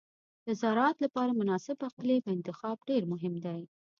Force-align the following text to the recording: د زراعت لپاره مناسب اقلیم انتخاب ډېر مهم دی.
د 0.45 0.47
زراعت 0.61 0.97
لپاره 1.05 1.31
مناسب 1.41 1.77
اقلیم 1.89 2.23
انتخاب 2.35 2.77
ډېر 2.89 3.03
مهم 3.13 3.33
دی. 3.45 3.61